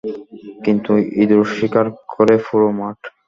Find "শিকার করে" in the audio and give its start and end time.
1.55-2.35